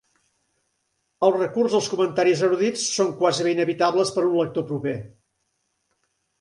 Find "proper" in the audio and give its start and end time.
4.75-4.99